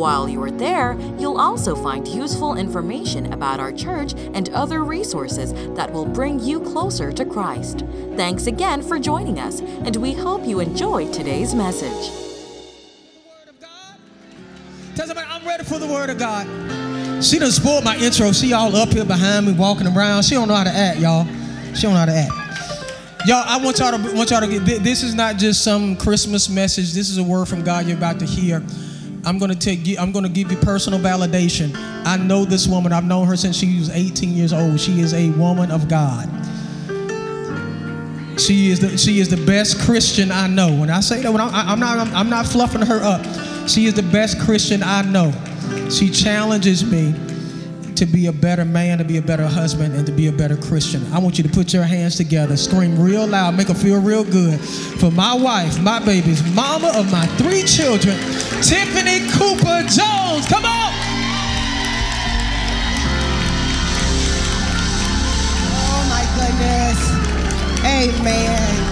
[0.00, 5.52] While you are there, you'll also find useful information about our church and other resources
[5.74, 7.84] that will bring you closer to Christ.
[8.16, 12.16] Thanks again for joining us, and we hope you enjoyed today's message.
[14.96, 16.46] Tell somebody I'm ready for the word of God.
[17.22, 18.32] She done spoiled my intro.
[18.32, 20.22] She all up here behind me, walking around.
[20.22, 21.26] She don't know how to act, y'all.
[21.74, 23.26] She don't know how to act.
[23.26, 24.82] Y'all, I want y'all to want y'all to get.
[24.82, 26.94] This is not just some Christmas message.
[26.94, 28.62] This is a word from God you're about to hear.
[29.24, 29.96] I'm gonna take you.
[29.98, 31.72] I'm gonna give you personal validation.
[32.04, 32.92] I know this woman.
[32.92, 34.80] I've known her since she was 18 years old.
[34.80, 36.28] She is a woman of God.
[38.40, 40.74] She is the she is the best Christian I know.
[40.74, 43.22] When I say that, when I, I'm not I'm not fluffing her up.
[43.68, 45.32] She is the best Christian I know.
[45.90, 47.14] She challenges me
[48.00, 50.56] to be a better man, to be a better husband, and to be a better
[50.56, 51.04] Christian.
[51.12, 54.24] I want you to put your hands together, scream real loud, make her feel real
[54.24, 54.58] good.
[54.58, 58.16] For my wife, my babies, mama of my three children,
[58.62, 60.48] Tiffany Cooper Jones.
[60.48, 60.92] Come on!
[65.76, 66.98] Oh my goodness.
[67.84, 68.90] Amen.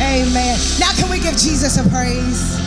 [0.00, 0.58] Amen.
[0.80, 2.59] Now can we give Jesus a praise?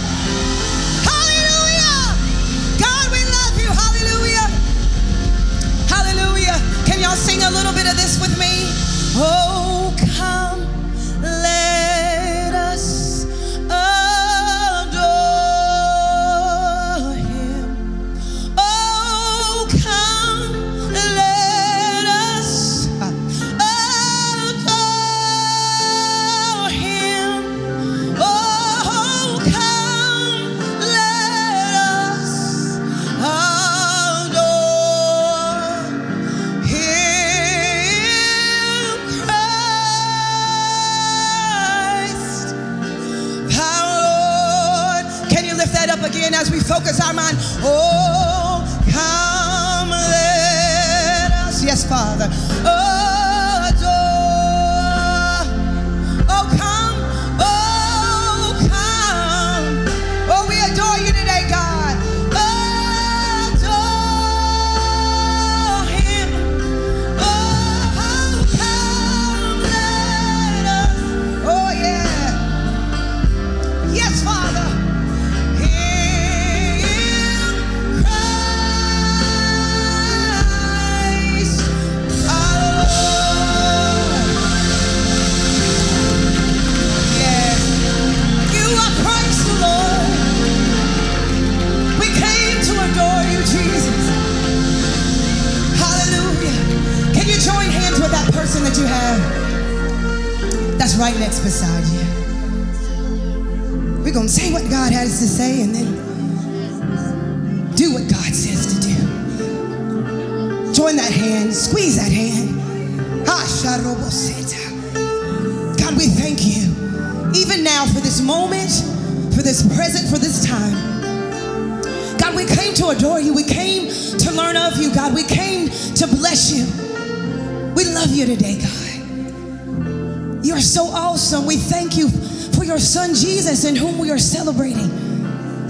[6.86, 8.68] Can y'all sing a little bit of this with me?
[9.16, 9.63] Oh,
[46.64, 47.13] focus our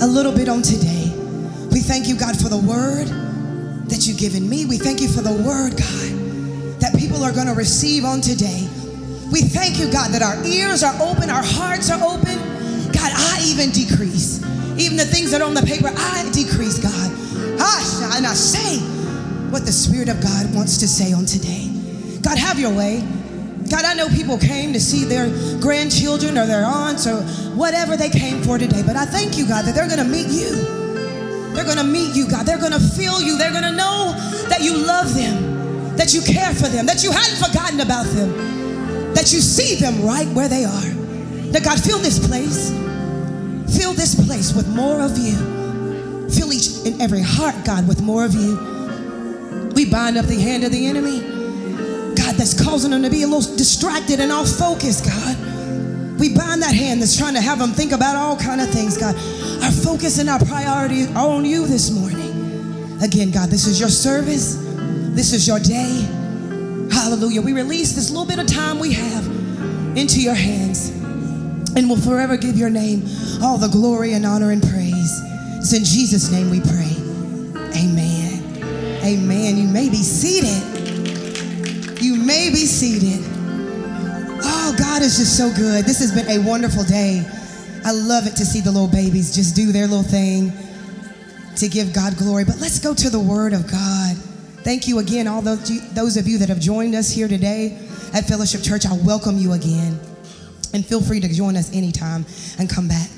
[0.03, 1.09] a little bit on today.
[1.72, 3.08] We thank you, God, for the word
[3.88, 4.66] that you've given me.
[4.66, 8.68] We thank you for the word, God, that people are going to receive on today.
[9.31, 12.36] We thank you, God, that our ears are open, our hearts are open.
[12.92, 14.44] God, I even decrease.
[14.75, 17.12] Even the things that are on the paper, I decrease, God.
[18.13, 18.80] And I say
[19.52, 21.72] what the Spirit of God wants to say on today.
[22.22, 23.07] God, have your way.
[23.69, 25.30] God, I know people came to see their
[25.60, 27.21] grandchildren or their aunts or
[27.56, 30.27] whatever they came for today, but I thank you, God, that they're going to meet
[30.27, 30.83] you.
[31.54, 32.45] They're going to meet you, God.
[32.45, 33.38] They're going to feel you.
[33.38, 34.13] They're going to know
[34.50, 39.13] that you love them, that you care for them, that you hadn't forgotten about them,
[39.13, 40.89] that you see them right where they are.
[41.51, 42.71] That God, fill this place.
[43.77, 46.30] Fill this place with more of you.
[46.30, 49.71] Fill each and every heart, God, with more of you.
[49.75, 51.32] We bind up the hand of the enemy.
[52.38, 56.19] That's causing them to be a little distracted and off focus, God.
[56.19, 58.97] We bind that hand that's trying to have them think about all kind of things,
[58.97, 59.15] God.
[59.63, 63.01] Our focus and our priority are on you this morning.
[63.01, 64.57] Again, God, this is your service.
[65.15, 66.07] This is your day.
[66.91, 67.41] Hallelujah.
[67.41, 69.25] We release this little bit of time we have
[69.97, 70.89] into your hands
[71.75, 73.03] and will forever give your name
[73.41, 75.21] all the glory and honor and praise.
[75.57, 76.95] It's in Jesus' name we pray.
[77.75, 78.44] Amen.
[79.03, 79.57] Amen.
[79.57, 80.73] You may be seated.
[82.25, 83.20] May be seated.
[84.46, 85.84] Oh, God is just so good.
[85.84, 87.25] This has been a wonderful day.
[87.84, 90.54] I love it to see the little babies just do their little thing
[91.58, 92.46] to give God glory.
[92.46, 94.16] But let's go to the Word of God.
[94.64, 97.78] Thank you again, all those, those of you that have joined us here today
[98.14, 98.86] at Fellowship Church.
[98.86, 100.00] I welcome you again.
[100.74, 102.26] And feel free to join us anytime
[102.58, 103.10] and come back.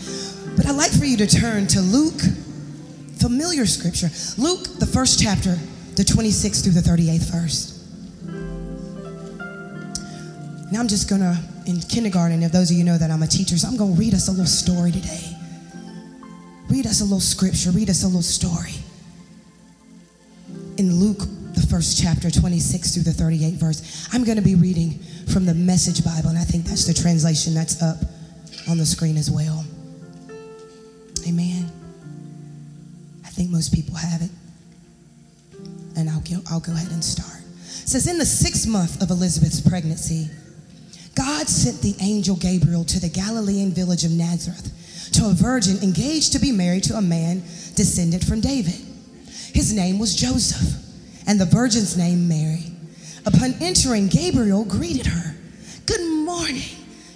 [0.58, 2.22] But I'd like for you to turn to Luke,
[3.19, 4.10] familiar scripture.
[4.42, 5.54] Luke, the first chapter,
[5.94, 7.75] the 26th through the 38th verse.
[10.75, 13.57] Now I'm just gonna, in kindergarten, if those of you know that I'm a teacher,
[13.57, 15.33] so I'm gonna read us a little story today.
[16.69, 18.74] Read us a little scripture, read us a little story.
[20.75, 21.19] In Luke,
[21.54, 25.00] the first chapter, 26 through the 38 verse, I'm gonna be reading
[25.31, 28.00] from the Message Bible, and I think that's the translation that's up
[28.68, 29.63] on the screen as well.
[31.25, 31.72] Amen.
[33.24, 34.31] I think most people have it.
[35.95, 37.39] And I'll go, I'll go ahead and start.
[37.63, 40.30] It says, In the sixth month of Elizabeth's pregnancy,
[41.15, 46.33] God sent the angel Gabriel to the Galilean village of Nazareth to a virgin engaged
[46.33, 47.39] to be married to a man
[47.75, 48.75] descended from David.
[49.53, 50.75] His name was Joseph,
[51.25, 52.63] and the virgin's name Mary.
[53.25, 55.35] Upon entering, Gabriel greeted her.
[55.85, 56.62] Good morning.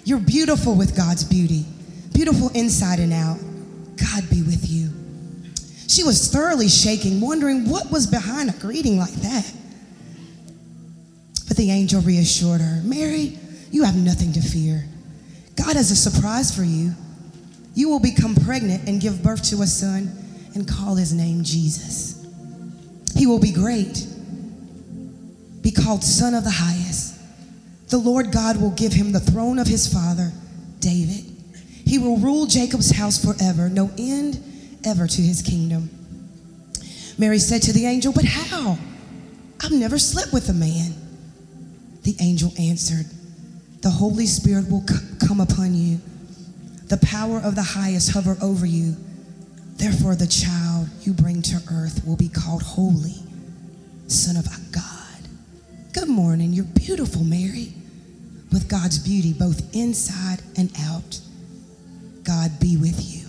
[0.04, 1.66] You're beautiful with God's beauty,
[2.14, 3.38] beautiful inside and out.
[3.96, 4.88] God be with you.
[5.88, 9.52] She was thoroughly shaking, wondering what was behind a greeting like that.
[11.48, 13.38] But the angel reassured her Mary,
[13.70, 14.84] you have nothing to fear.
[15.56, 16.92] God has a surprise for you.
[17.74, 20.10] You will become pregnant and give birth to a son
[20.54, 22.26] and call his name Jesus.
[23.14, 24.06] He will be great,
[25.62, 27.16] be called Son of the Highest.
[27.88, 30.32] The Lord God will give him the throne of his father,
[30.78, 31.24] David.
[31.84, 34.42] He will rule Jacob's house forever, no end
[34.84, 35.90] ever to his kingdom.
[37.18, 38.78] Mary said to the angel, But how?
[39.62, 40.94] I've never slept with a man.
[42.02, 43.06] The angel answered,
[43.82, 44.84] The Holy Spirit will
[45.26, 46.00] come upon you,
[46.88, 48.94] the power of the highest hover over you.
[49.76, 53.14] Therefore, the child you bring to earth will be called Holy,
[54.06, 55.28] Son of God.
[55.94, 56.52] Good morning.
[56.52, 57.72] You're beautiful, Mary,
[58.52, 61.20] with God's beauty both inside and out.
[62.22, 63.28] God be with you.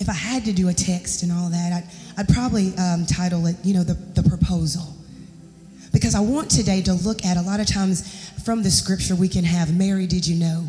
[0.00, 1.84] If I had to do a text and all that, I'd,
[2.18, 4.96] I'd probably um, title it, you know, the, the proposal.
[5.92, 9.28] Because I want today to look at a lot of times from the scripture we
[9.28, 10.66] can have Mary, did you know?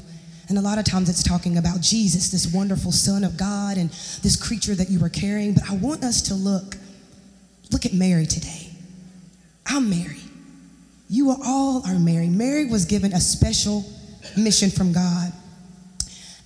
[0.49, 3.89] And a lot of times it's talking about Jesus, this wonderful Son of God and
[4.21, 5.53] this creature that you were carrying.
[5.53, 6.75] But I want us to look,
[7.71, 8.69] look at Mary today.
[9.65, 10.17] I'm Mary.
[11.07, 12.27] You all are Mary.
[12.27, 13.85] Mary was given a special
[14.35, 15.31] mission from God.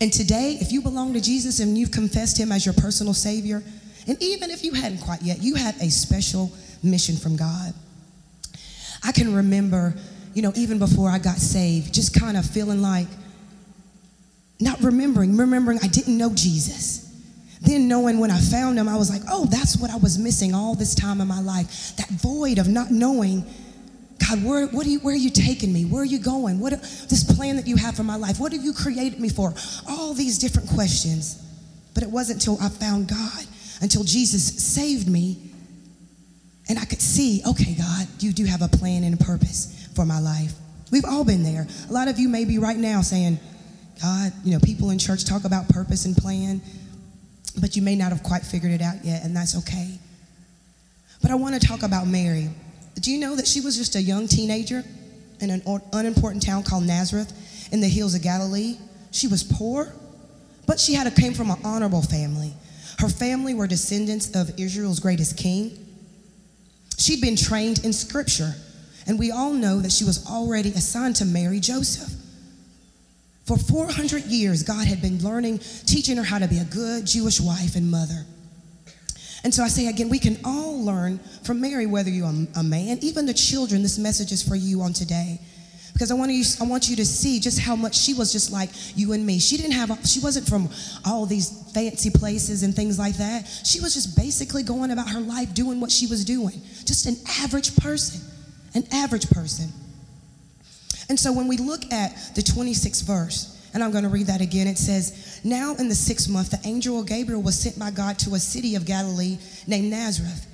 [0.01, 3.63] And today, if you belong to Jesus and you've confessed him as your personal Savior,
[4.07, 6.51] and even if you hadn't quite yet, you have a special
[6.83, 7.73] mission from God.
[9.03, 9.95] I can remember,
[10.33, 13.07] you know, even before I got saved, just kind of feeling like,
[14.59, 17.01] not remembering, remembering I didn't know Jesus.
[17.61, 20.53] Then knowing when I found him, I was like, oh, that's what I was missing
[20.53, 21.95] all this time in my life.
[21.97, 23.43] That void of not knowing
[24.29, 25.85] God, where, what are you, where are you taking me?
[25.85, 26.59] Where are you going?
[26.59, 28.39] What this plan that you have for my life?
[28.39, 29.53] What have you created me for?
[29.87, 31.41] All these different questions.
[31.93, 33.45] But it wasn't until I found God,
[33.81, 35.44] until Jesus saved me,
[36.67, 40.05] and I could see, okay, God, you do have a plan and a purpose for
[40.05, 40.53] my life.
[40.91, 41.67] We've all been there.
[41.89, 43.39] A lot of you may be right now saying,
[44.01, 46.61] God, you know, people in church talk about purpose and plan,
[47.59, 49.99] but you may not have quite figured it out yet, and that's okay.
[51.21, 52.49] But I want to talk about Mary.
[52.99, 54.83] Do you know that she was just a young teenager
[55.39, 55.61] in an
[55.93, 58.77] unimportant town called Nazareth in the hills of Galilee?
[59.11, 59.93] She was poor,
[60.67, 62.53] but she had a, came from an honorable family.
[62.99, 65.84] Her family were descendants of Israel's greatest king.
[66.97, 68.53] She'd been trained in scripture,
[69.07, 72.13] and we all know that she was already assigned to marry Joseph.
[73.45, 77.39] For 400 years, God had been learning, teaching her how to be a good Jewish
[77.39, 78.25] wife and mother.
[79.43, 82.97] And so I say again, we can all learn from Mary, whether you're a, man,
[83.01, 83.83] even the children.
[83.83, 85.39] This message is for you on today.
[85.95, 88.51] Because I want, you, I want you to see just how much she was just
[88.51, 89.39] like you and me.
[89.39, 90.67] She didn't have, she wasn't from
[91.05, 93.47] all these fancy places and things like that.
[93.63, 96.61] She was just basically going about her life doing what she was doing.
[96.83, 98.19] Just an average person,
[98.73, 99.69] an average person.
[101.07, 104.39] And so when we look at the 26th verse, and I'm going to read that
[104.39, 104.67] again.
[104.67, 108.33] It says, Now in the sixth month, the angel Gabriel was sent by God to
[108.35, 109.37] a city of Galilee
[109.67, 110.47] named Nazareth.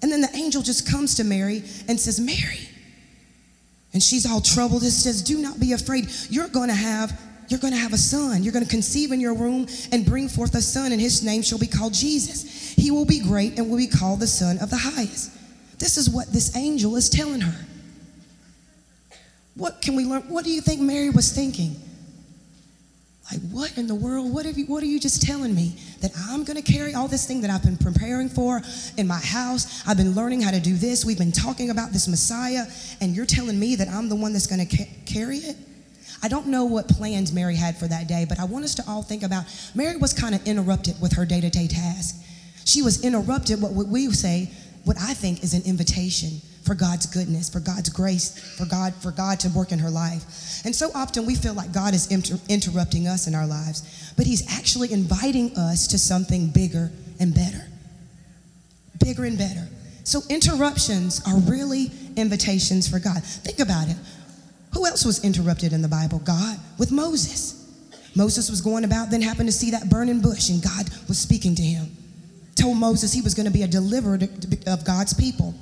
[0.00, 2.65] And then the angel just comes to Mary and says, Mary,
[3.96, 4.82] And she's all troubled.
[4.82, 6.10] It says, Do not be afraid.
[6.28, 7.18] You're going to have.
[7.48, 8.42] You're going to have a son.
[8.42, 11.40] You're going to conceive in your womb and bring forth a son, and his name
[11.40, 12.74] shall be called Jesus.
[12.74, 15.30] He will be great and will be called the Son of the Highest.
[15.78, 17.58] This is what this angel is telling her.
[19.54, 20.24] What can we learn?
[20.28, 21.76] What do you think Mary was thinking?
[23.30, 24.32] Like, what in the world?
[24.32, 25.76] What, have you, what are you just telling me?
[26.00, 28.62] That I'm going to carry all this thing that I've been preparing for
[28.96, 29.82] in my house?
[29.86, 31.04] I've been learning how to do this.
[31.04, 32.66] We've been talking about this Messiah,
[33.00, 35.56] and you're telling me that I'm the one that's going to ca- carry it?
[36.22, 38.84] I don't know what plans Mary had for that day, but I want us to
[38.88, 42.22] all think about Mary was kind of interrupted with her day to day task.
[42.64, 44.50] She was interrupted, what we say,
[44.84, 49.12] what I think is an invitation for God's goodness, for God's grace, for God, for
[49.12, 50.64] God to work in her life.
[50.64, 54.26] And so often we feel like God is inter- interrupting us in our lives, but
[54.26, 57.66] He's actually inviting us to something bigger and better.
[58.98, 59.68] Bigger and better.
[60.04, 63.22] So interruptions are really invitations for God.
[63.22, 63.96] Think about it.
[64.74, 66.18] Who else was interrupted in the Bible?
[66.18, 67.54] God with Moses.
[68.14, 71.54] Moses was going about, then happened to see that burning bush, and God was speaking
[71.54, 71.94] to him.
[72.54, 74.18] Told Moses he was going to be a deliverer
[74.66, 75.54] of God's people.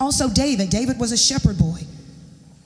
[0.00, 0.70] Also, David.
[0.70, 1.80] David was a shepherd boy.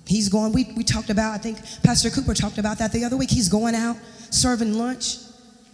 [0.07, 3.17] He's going, we, we talked about, I think Pastor Cooper talked about that the other
[3.17, 3.31] week.
[3.31, 3.97] He's going out
[4.31, 5.17] serving lunch,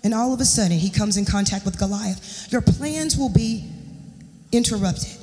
[0.04, 2.48] and all of a sudden he comes in contact with Goliath.
[2.52, 3.70] Your plans will be
[4.52, 5.16] interrupted.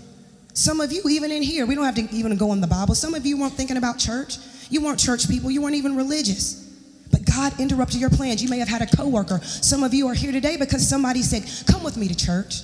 [0.53, 2.95] Some of you, even in here, we don't have to even go in the Bible.
[2.95, 4.37] Some of you weren't thinking about church.
[4.69, 5.51] You weren't church people.
[5.51, 6.63] You weren't even religious.
[7.11, 8.41] But God interrupted your plans.
[8.41, 9.39] You may have had a coworker.
[9.43, 12.61] Some of you are here today because somebody said, Come with me to church.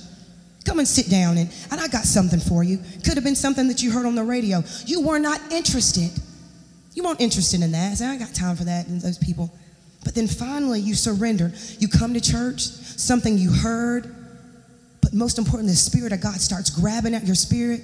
[0.64, 2.78] Come and sit down, and, and I got something for you.
[3.04, 4.62] Could have been something that you heard on the radio.
[4.86, 6.10] You were not interested.
[6.94, 7.92] You weren't interested in that.
[7.92, 9.52] I said, I got time for that and those people.
[10.04, 11.52] But then finally, you surrender.
[11.78, 14.14] You come to church, something you heard,
[15.00, 17.82] but most important, the Spirit of God starts grabbing at your spirit.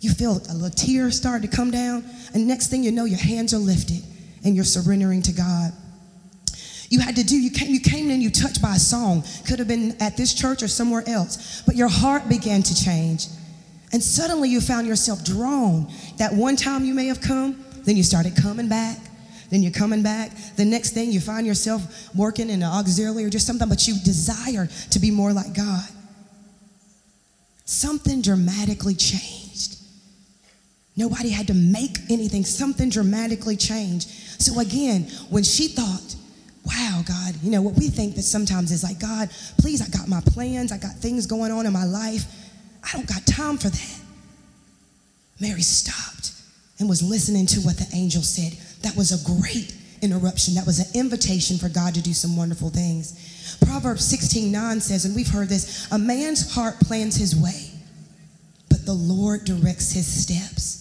[0.00, 3.18] You feel a little tear start to come down, and next thing you know, your
[3.18, 4.02] hands are lifted
[4.44, 5.72] and you're surrendering to God
[6.90, 7.40] you had to do.
[7.40, 9.22] You came, you came in, you touched by a song.
[9.46, 11.62] Could have been at this church or somewhere else.
[11.62, 13.28] But your heart began to change.
[13.92, 15.90] And suddenly you found yourself drawn.
[16.18, 18.98] That one time you may have come, then you started coming back.
[19.50, 20.32] Then you're coming back.
[20.56, 23.94] The next thing you find yourself working in an auxiliary or just something, but you
[24.04, 25.88] desire to be more like God.
[27.64, 29.76] Something dramatically changed.
[30.96, 34.08] Nobody had to make anything, something dramatically changed.
[34.40, 36.16] So again, when she thought,
[36.64, 40.08] wow, God, you know, what we think that sometimes is like, God, please, I got
[40.08, 42.24] my plans, I got things going on in my life.
[42.84, 44.00] I don't got time for that.
[45.40, 46.32] Mary stopped
[46.78, 48.58] and was listening to what the angel said.
[48.82, 50.54] That was a great interruption.
[50.54, 53.58] That was an invitation for God to do some wonderful things.
[53.64, 57.70] Proverbs 16 9 says, and we've heard this a man's heart plans his way,
[58.68, 60.78] but the Lord directs his steps.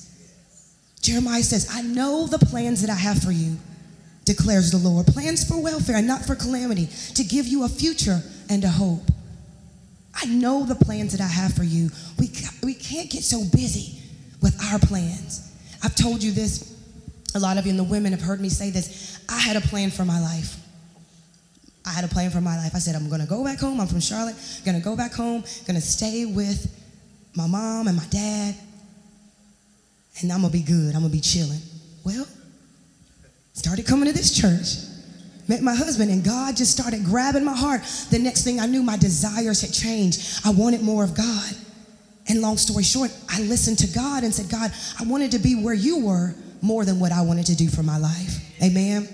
[1.02, 3.58] Jeremiah says, I know the plans that I have for you
[4.26, 5.08] declares the Lord.
[5.08, 9.10] Plans for welfare and not for calamity, to give you a future and a hope.
[10.14, 11.90] I know the plans that I have for you.
[12.18, 12.30] We,
[12.64, 14.00] we can't get so busy
[14.42, 15.52] with our plans.
[15.84, 16.76] I've told you this,
[17.36, 19.20] a lot of you and the women have heard me say this.
[19.30, 20.58] I had a plan for my life.
[21.86, 22.76] I had a plan for my life.
[22.76, 23.80] I said, I'm to go back home.
[23.80, 24.36] I'm from Charlotte.
[24.66, 25.44] I'm to go back home.
[25.68, 26.76] I'm to stay with
[27.36, 28.56] my mom and my dad.
[30.22, 30.96] And I'm to be good.
[30.96, 31.62] I'm to be chilling.
[32.04, 32.28] Well,
[33.60, 34.88] Started coming to this church.
[35.50, 37.82] Met my husband, and God just started grabbing my heart.
[38.10, 40.40] The next thing I knew, my desires had changed.
[40.46, 41.52] I wanted more of God.
[42.30, 45.62] And long story short, I listened to God and said, God, I wanted to be
[45.62, 48.64] where you were more than what I wanted to do for my life.
[48.64, 49.10] Amen.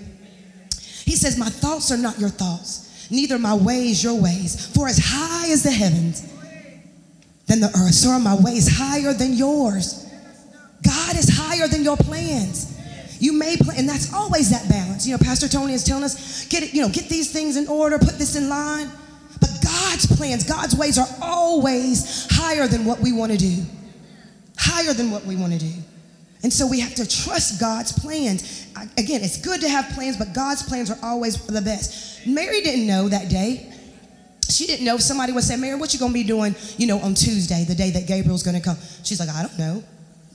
[1.04, 4.72] He says, My thoughts are not your thoughts, neither my ways your ways.
[4.76, 6.22] For as high as the heavens,
[7.48, 10.06] than the earth, so are my ways higher than yours.
[10.84, 12.75] God is higher than your plans.
[13.18, 15.06] You may plan, and that's always that balance.
[15.06, 17.66] You know, Pastor Tony is telling us, get it, you know, get these things in
[17.68, 18.90] order, put this in line.
[19.40, 23.64] But God's plans, God's ways are always higher than what we want to do.
[24.58, 25.72] Higher than what we want to do.
[26.42, 28.66] And so we have to trust God's plans.
[28.96, 32.26] Again, it's good to have plans, but God's plans are always the best.
[32.26, 33.72] Mary didn't know that day.
[34.48, 37.00] She didn't know if somebody would say, Mary, what you gonna be doing, you know,
[37.00, 38.76] on Tuesday, the day that Gabriel's gonna come.
[39.02, 39.82] She's like, I don't know.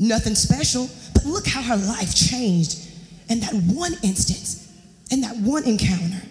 [0.02, 0.90] Nothing special.
[1.14, 2.90] But look how her life changed
[3.30, 4.68] in that one instance,
[5.12, 6.22] in that one encounter.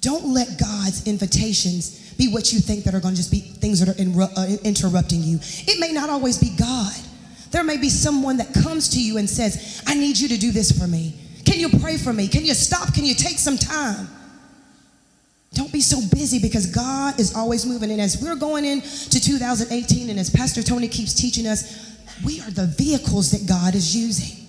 [0.00, 3.80] Don't let God's invitations be what you think that are going to just be things
[3.80, 5.38] that are in, uh, interrupting you.
[5.68, 6.94] It may not always be God.
[7.50, 10.50] There may be someone that comes to you and says, I need you to do
[10.50, 11.14] this for me.
[11.44, 12.28] Can you pray for me?
[12.28, 12.94] Can you stop?
[12.94, 14.08] Can you take some time?
[15.52, 17.90] Don't be so busy because God is always moving.
[17.90, 21.89] And as we're going into 2018, and as Pastor Tony keeps teaching us,
[22.24, 24.46] we are the vehicles that God is using.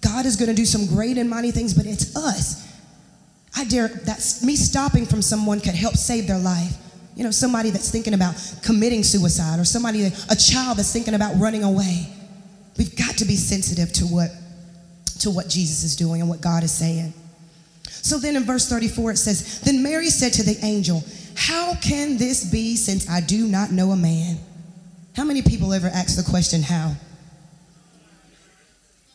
[0.00, 2.68] God is going to do some great and mighty things, but it's us.
[3.56, 6.76] I dare that me stopping from someone could help save their life.
[7.14, 11.38] You know, somebody that's thinking about committing suicide or somebody, a child that's thinking about
[11.38, 12.08] running away.
[12.78, 14.30] We've got to be sensitive to what,
[15.20, 17.12] to what Jesus is doing and what God is saying.
[17.84, 21.04] So then in verse 34 it says, Then Mary said to the angel,
[21.36, 24.38] How can this be since I do not know a man?
[25.14, 26.94] How many people ever ask the question, How?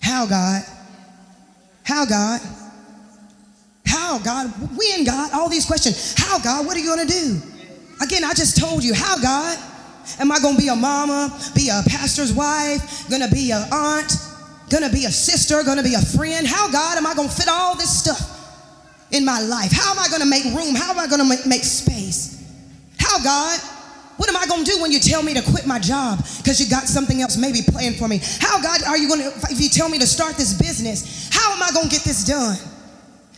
[0.01, 0.63] How, God?
[1.83, 2.41] How, God?
[3.85, 4.47] How, God?
[4.77, 5.31] When, God?
[5.33, 6.13] All these questions.
[6.17, 6.65] How, God?
[6.65, 7.41] What are you going to do?
[8.01, 8.93] Again, I just told you.
[8.93, 9.57] How, God?
[10.19, 13.67] Am I going to be a mama, be a pastor's wife, going to be an
[13.71, 14.13] aunt,
[14.69, 16.47] going to be a sister, going to be a friend?
[16.47, 18.21] How, God, am I going to fit all this stuff
[19.11, 19.71] in my life?
[19.71, 20.75] How am I going to make room?
[20.75, 22.43] How am I going to make space?
[22.97, 23.59] How, God?
[24.17, 26.59] What am I going to do when you tell me to quit my job because
[26.59, 28.19] you got something else maybe planned for me?
[28.39, 31.53] How, God, are you going to, if you tell me to start this business, how
[31.53, 32.57] am I going to get this done?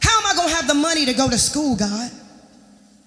[0.02, 2.12] How am I going to have the money to go to school, God?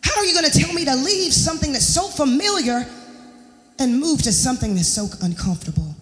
[0.03, 2.87] How are you going to tell me to leave something that's so familiar
[3.79, 5.95] and move to something that's so uncomfortable?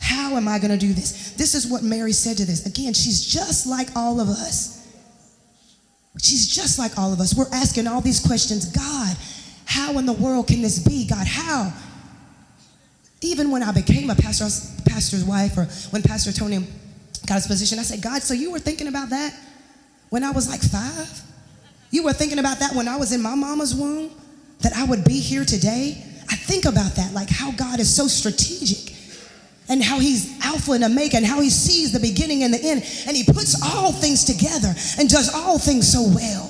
[0.00, 1.32] How am I going to do this?
[1.32, 2.66] This is what Mary said to this.
[2.66, 4.78] Again, she's just like all of us.
[6.20, 7.34] She's just like all of us.
[7.34, 9.16] We're asking all these questions God,
[9.68, 11.06] how in the world can this be?
[11.06, 11.70] God, how?
[13.20, 14.46] Even when I became a pastor,
[14.88, 16.66] pastor's wife, or when Pastor Tony
[17.26, 19.38] got his position, I said, God, so you were thinking about that
[20.08, 21.20] when I was like five?
[21.90, 24.10] You were thinking about that when I was in my mama's womb?
[24.60, 26.02] That I would be here today?
[26.30, 28.96] I think about that, like how God is so strategic
[29.68, 32.82] and how he's Alpha and Omega and how he sees the beginning and the end
[33.06, 36.47] and he puts all things together and does all things so well.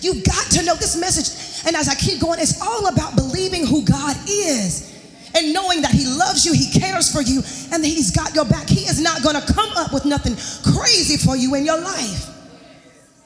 [0.00, 3.66] You've got to know this message and as I keep going, it's all about believing
[3.66, 4.90] who God is
[5.34, 7.38] and knowing that He loves you, He cares for you,
[7.72, 8.68] and that He's got your back.
[8.68, 10.34] He is not going to come up with nothing
[10.74, 12.28] crazy for you in your life.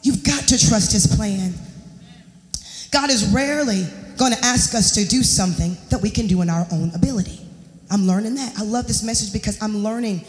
[0.02, 1.55] You've got to trust His plan.
[2.92, 3.85] God is rarely
[4.16, 7.40] going to ask us to do something that we can do in our own ability.
[7.90, 8.59] I'm learning that.
[8.59, 10.24] I love this message because I'm learning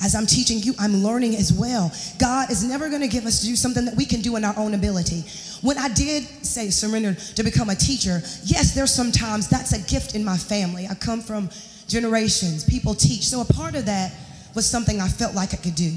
[0.00, 1.92] as I'm teaching you, I'm learning as well.
[2.18, 4.44] God is never going to give us to do something that we can do in
[4.44, 5.24] our own ability.
[5.60, 10.14] When I did say surrender to become a teacher, yes, there's sometimes that's a gift
[10.14, 10.86] in my family.
[10.86, 11.50] I come from
[11.88, 13.26] generations, people teach.
[13.26, 14.12] So a part of that
[14.54, 15.92] was something I felt like I could do.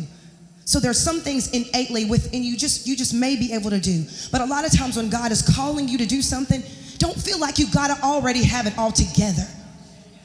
[0.65, 4.05] So there's some things innately within you just you just may be able to do.
[4.31, 6.63] But a lot of times when God is calling you to do something,
[6.97, 9.45] don't feel like you got to already have it all together.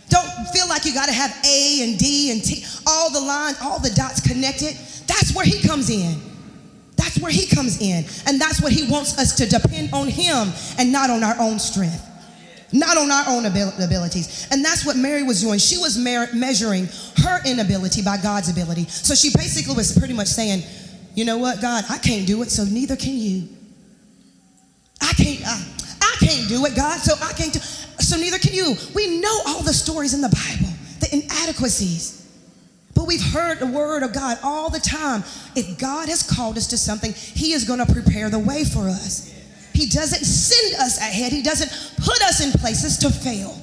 [0.08, 3.58] Don't feel like you got to have A and D and T, all the lines,
[3.62, 4.76] all the dots connected.
[5.06, 6.20] That's where he comes in.
[6.96, 8.04] That's where he comes in.
[8.26, 11.58] And that's what he wants us to depend on him and not on our own
[11.58, 12.02] strength,
[12.72, 14.48] not on our own abilities.
[14.50, 15.58] And that's what Mary was doing.
[15.58, 16.88] She was measuring
[17.18, 18.86] her inability by God's ability.
[18.86, 20.62] So she basically was pretty much saying,
[21.14, 23.48] you know what, God, I can't do it, so neither can you.
[25.00, 25.64] I can't, I,
[26.00, 27.60] I can't do it, God, so I can't do
[27.98, 28.74] so neither can you.
[28.94, 32.26] We know all the stories in the Bible, the inadequacies.
[32.94, 35.22] But we've heard the word of God all the time.
[35.54, 38.88] If God has called us to something, He is going to prepare the way for
[38.88, 39.32] us.
[39.74, 41.70] He doesn't send us ahead, He doesn't
[42.02, 43.54] put us in places to fail.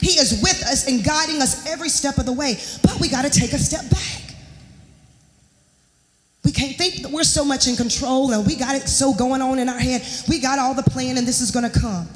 [0.00, 2.56] He is with us and guiding us every step of the way.
[2.82, 4.34] But we got to take a step back.
[6.44, 9.40] We can't think that we're so much in control and we got it so going
[9.40, 10.02] on in our head.
[10.28, 12.08] We got all the plan and this is going to come.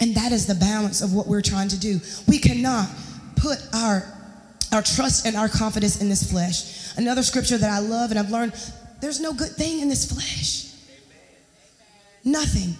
[0.00, 2.00] And that is the balance of what we're trying to do.
[2.26, 2.88] We cannot
[3.36, 4.04] put our,
[4.72, 6.96] our trust and our confidence in this flesh.
[6.96, 8.54] Another scripture that I love and I've learned
[9.00, 10.72] there's no good thing in this flesh.
[12.24, 12.74] Nothing.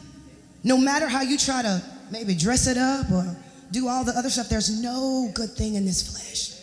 [0.63, 3.37] No matter how you try to maybe dress it up or
[3.71, 6.61] do all the other stuff, there's no good thing in this flesh.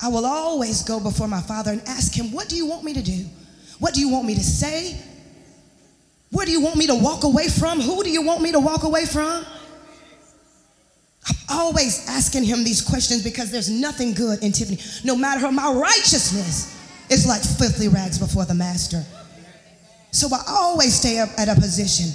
[0.00, 2.94] I will always go before my Father and ask Him, What do you want me
[2.94, 3.26] to do?
[3.78, 4.98] What do you want me to say?
[6.30, 7.80] Where do you want me to walk away from?
[7.80, 9.44] Who do you want me to walk away from?
[11.28, 14.78] I'm always asking him these questions because there's nothing good in Tiffany.
[15.04, 16.74] No matter how my righteousness
[17.10, 19.04] is like filthy rags before the master.
[20.10, 22.10] So I always stay up at a position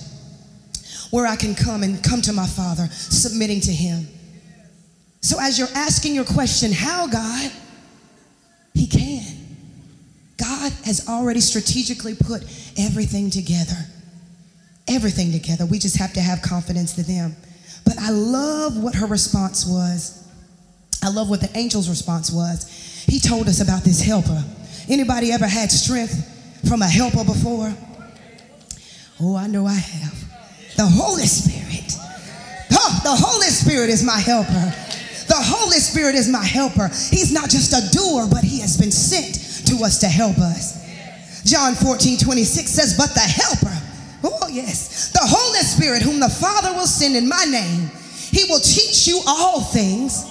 [1.12, 4.08] where I can come and come to my Father, submitting to Him.
[5.22, 7.52] So as you're asking your question, how God?
[8.74, 9.24] He can.
[10.38, 12.44] God has already strategically put
[12.78, 13.78] everything together.
[14.88, 15.66] Everything together.
[15.66, 17.36] We just have to have confidence to them.
[17.86, 20.28] But I love what her response was.
[21.04, 22.70] I love what the angel's response was.
[23.08, 24.44] He told us about this helper.
[24.90, 26.30] Anybody ever had strength
[26.68, 27.74] from a helper before?
[29.22, 30.24] Oh, I know I have.
[30.76, 31.94] The Holy Spirit.
[32.72, 34.74] Oh, the Holy Spirit is my helper.
[35.28, 36.88] The Holy Spirit is my helper.
[36.88, 40.84] He's not just a doer, but he has been sent to us to help us.
[41.44, 43.76] John 14, 26 says, But the helper,
[44.24, 47.92] oh yes, the Holy Spirit, whom the Father will send in my name,
[48.32, 50.26] he will teach you all things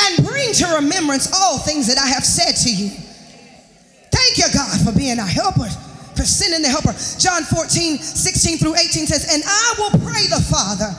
[0.00, 2.90] and bring to remembrance all things that I have said to you.
[4.10, 5.68] Thank you, God, for being our helper,
[6.14, 6.94] for sending the helper.
[7.18, 10.90] John 14, 16 through 18 says, And I will pray the Father,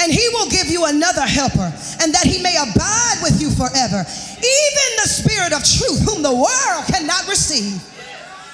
[0.00, 4.00] and he will give you another helper, and that he may abide with you forever,
[4.02, 7.78] even the Spirit of truth, whom the world cannot receive.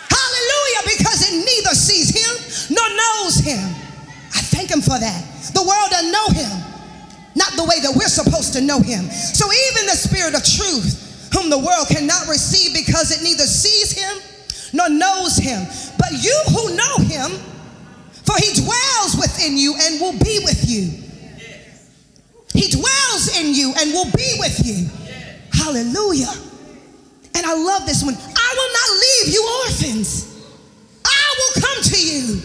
[0.09, 3.65] Hallelujah, because it neither sees him nor knows him.
[4.35, 5.25] I thank him for that.
[5.55, 6.53] The world doesn't know him,
[7.35, 9.09] not the way that we're supposed to know him.
[9.11, 13.93] So even the Spirit of truth, whom the world cannot receive because it neither sees
[13.93, 14.19] him
[14.73, 15.65] nor knows him.
[15.99, 17.31] But you who know him,
[18.25, 21.09] for he dwells within you and will be with you.
[22.55, 24.89] He dwells in you and will be with you.
[25.53, 26.33] Hallelujah.
[27.35, 28.15] And I love this one.
[28.15, 30.45] I will not leave you orphans.
[31.05, 32.43] I will come to you.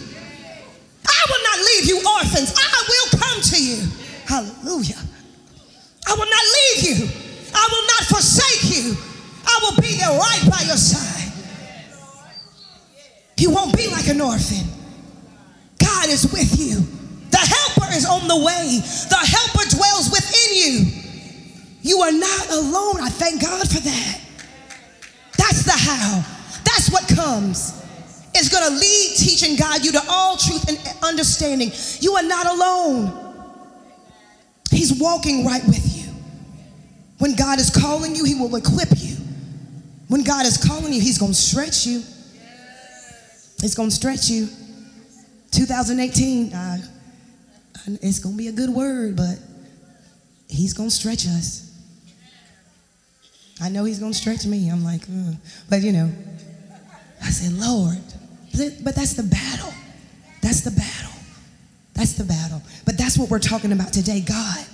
[1.07, 2.53] I will not leave you orphans.
[2.57, 3.87] I will come to you.
[4.25, 5.01] Hallelujah.
[6.07, 7.07] I will not leave you.
[7.53, 8.95] I will not forsake you.
[9.45, 11.31] I will be there right by your side.
[13.37, 14.65] You won't be like an orphan.
[15.79, 16.79] God is with you.
[17.29, 18.79] The helper is on the way.
[19.09, 21.03] The helper dwells within you.
[21.81, 23.01] You are not alone.
[23.01, 24.21] I thank God for that.
[25.37, 26.23] That's the how.
[26.63, 27.82] That's what comes.
[28.35, 31.71] It's going to lead, teach, and guide you to all truth and understanding.
[31.99, 33.19] You are not alone.
[34.71, 36.11] He's walking right with you.
[37.19, 39.15] When God is calling you, He will equip you.
[40.07, 42.03] When God is calling you, He's going to stretch you.
[43.61, 44.47] He's going to stretch you.
[45.51, 46.77] 2018, uh,
[48.01, 49.37] it's going to be a good word, but
[50.49, 51.71] He's going to stretch us.
[53.61, 54.69] I know He's going to stretch me.
[54.69, 55.35] I'm like, Ugh.
[55.69, 56.11] but you know,
[57.21, 58.01] I said, Lord,
[58.83, 59.73] but that's the battle.
[60.41, 61.11] That's the battle.
[61.93, 62.61] That's the battle.
[62.85, 64.21] But that's what we're talking about today.
[64.21, 64.65] God,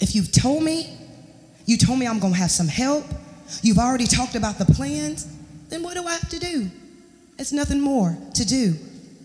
[0.00, 0.96] if you've told me,
[1.66, 3.04] you told me I'm going to have some help,
[3.62, 5.26] you've already talked about the plans,
[5.68, 6.70] then what do I have to do?
[7.38, 8.74] It's nothing more to do.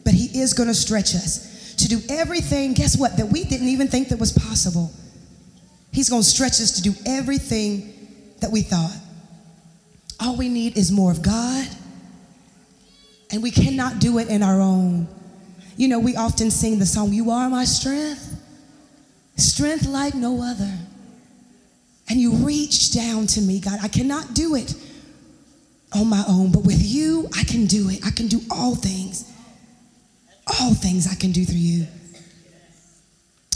[0.03, 3.67] But He is going to stretch us to do everything, guess what, that we didn't
[3.67, 4.91] even think that was possible.
[5.91, 7.93] He's going to stretch us to do everything
[8.41, 8.95] that we thought.
[10.19, 11.67] All we need is more of God,
[13.31, 15.07] and we cannot do it in our own.
[15.77, 18.35] You know, we often sing the song, You Are My Strength,
[19.37, 20.71] strength like no other.
[22.09, 23.79] And you reach down to me, God.
[23.81, 24.73] I cannot do it
[25.93, 28.05] on my own, but with you, I can do it.
[28.05, 29.31] I can do all things.
[30.59, 31.87] All things I can do through you.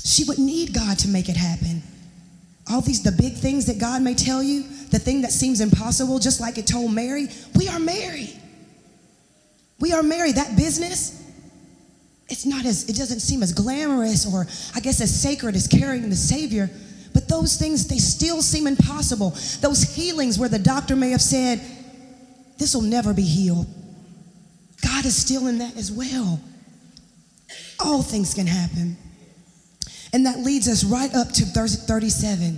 [0.03, 1.81] She would need God to make it happen.
[2.69, 6.19] All these, the big things that God may tell you, the thing that seems impossible,
[6.19, 8.39] just like it told Mary, we are married.
[9.83, 10.35] We are married.
[10.35, 11.21] That business,
[12.29, 16.09] it's not as, it doesn't seem as glamorous or I guess as sacred as carrying
[16.09, 16.69] the Savior.
[17.13, 19.31] But those things, they still seem impossible.
[19.59, 21.59] Those healings where the doctor may have said,
[22.57, 23.65] this will never be healed.
[24.81, 26.39] God is still in that as well.
[27.77, 28.95] All things can happen.
[30.13, 32.57] And that leads us right up to 37.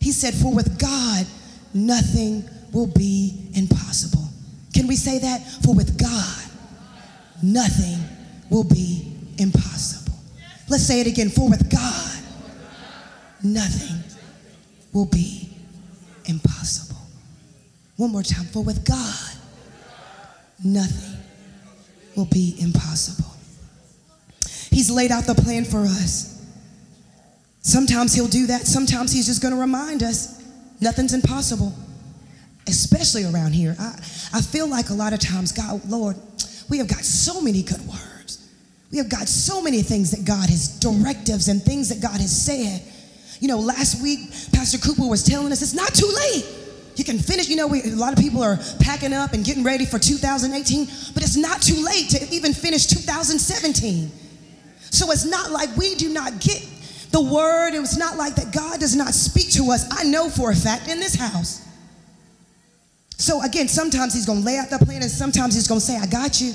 [0.00, 1.26] He said, For with God,
[1.74, 4.21] nothing will be impossible.
[4.72, 5.42] Can we say that?
[5.64, 6.50] For with God,
[7.42, 7.98] nothing
[8.50, 10.18] will be impossible.
[10.68, 11.28] Let's say it again.
[11.28, 12.22] For with God,
[13.42, 14.02] nothing
[14.92, 15.50] will be
[16.24, 17.00] impossible.
[17.96, 18.44] One more time.
[18.46, 19.36] For with God,
[20.64, 21.18] nothing
[22.16, 23.30] will be impossible.
[24.70, 26.42] He's laid out the plan for us.
[27.60, 28.66] Sometimes he'll do that.
[28.66, 30.42] Sometimes he's just going to remind us
[30.80, 31.72] nothing's impossible,
[32.66, 33.76] especially around here.
[33.78, 33.94] I,
[34.34, 36.16] I feel like a lot of times, God, Lord,
[36.68, 38.48] we have got so many good words.
[38.90, 42.44] We have got so many things that God has, directives and things that God has
[42.44, 42.82] said.
[43.40, 46.46] You know, last week, Pastor Cooper was telling us it's not too late.
[46.94, 49.64] You can finish, you know, we, a lot of people are packing up and getting
[49.64, 54.12] ready for 2018, but it's not too late to even finish 2017.
[54.90, 56.62] So it's not like we do not get
[57.10, 57.74] the word.
[57.74, 59.86] It's not like that God does not speak to us.
[59.90, 61.66] I know for a fact in this house.
[63.22, 65.86] So again, sometimes he's going to lay out the plan and sometimes he's going to
[65.86, 66.54] say, I got you.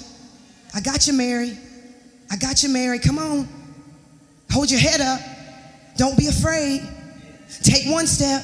[0.76, 1.58] I got you, Mary.
[2.30, 3.00] I got you, Mary.
[3.00, 3.48] Come on.
[4.52, 5.22] Hold your head up.
[5.96, 6.82] Don't be afraid.
[7.64, 8.44] Take one step.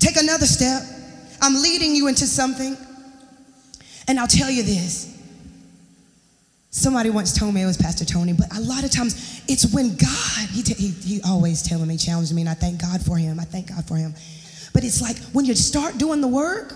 [0.00, 0.82] Take another step.
[1.40, 2.76] I'm leading you into something.
[4.08, 5.16] And I'll tell you this.
[6.70, 9.90] Somebody once told me it was Pastor Tony, but a lot of times it's when
[9.96, 13.38] God, he, he, he always telling me, challenging me, and I thank God for him.
[13.38, 14.12] I thank God for him.
[14.72, 16.74] But it's like when you start doing the work,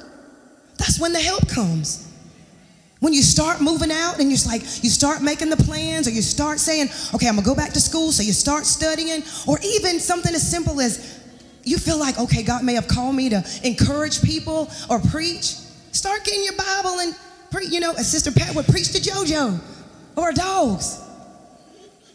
[0.79, 2.11] that's when the help comes.
[3.01, 6.23] When you start moving out and you're like, you start making the plans or you
[6.23, 10.01] start saying, okay, I'm gonna go back to school, so you start studying, or even
[10.01, 11.21] something as simple as
[11.65, 15.57] you feel like, okay, God may have called me to encourage people or preach.
[15.93, 17.15] Start getting your Bible and
[17.51, 19.61] preach, you know, as Sister Pat would preach to JoJo
[20.17, 21.04] or dogs.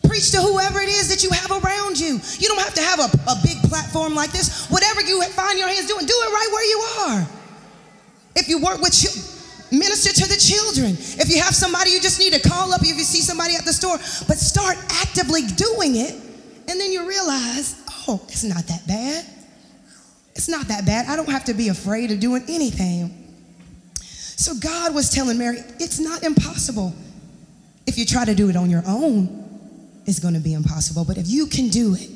[0.03, 2.19] Preach to whoever it is that you have around you.
[2.39, 4.67] You don't have to have a, a big platform like this.
[4.69, 7.27] Whatever you find your hands doing, do it right where you are.
[8.35, 9.39] If you work with children,
[9.71, 10.97] minister to the children.
[11.19, 13.65] If you have somebody you just need to call up, if you see somebody at
[13.65, 16.13] the store, but start actively doing it,
[16.67, 19.25] and then you realize, oh, it's not that bad.
[20.35, 21.07] It's not that bad.
[21.07, 23.15] I don't have to be afraid of doing anything.
[24.39, 26.93] So God was telling Mary, it's not impossible.
[27.85, 29.48] If you try to do it on your own,
[30.05, 31.05] it's going to be impossible.
[31.05, 32.09] But if you can do it,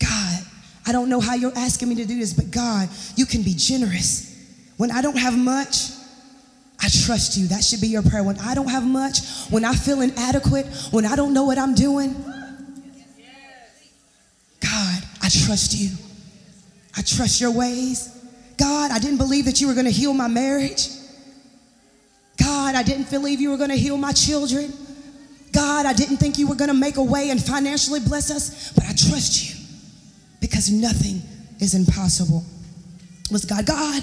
[0.00, 0.40] God,
[0.86, 3.54] I don't know how you're asking me to do this, but God, you can be
[3.54, 4.26] generous.
[4.76, 5.90] When I don't have much,
[6.80, 7.48] I trust you.
[7.48, 8.22] That should be your prayer.
[8.22, 9.18] When I don't have much,
[9.50, 12.14] when I feel inadequate, when I don't know what I'm doing,
[14.60, 15.90] God, I trust you.
[16.96, 18.14] I trust your ways.
[18.56, 20.88] God, I didn't believe that you were going to heal my marriage.
[22.38, 24.72] God, I didn't believe you were going to heal my children.
[25.52, 28.72] God, I didn't think you were going to make a way and financially bless us,
[28.72, 29.64] but I trust you
[30.40, 31.22] because nothing
[31.60, 32.44] is impossible
[33.30, 33.66] Was God.
[33.66, 34.02] God,